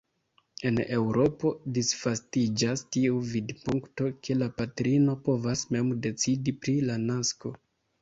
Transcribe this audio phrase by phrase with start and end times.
[0.69, 7.59] En Eŭropo disvastiĝas tiu vidpunkto, ke la patrino povas mem decidi pri la nasko.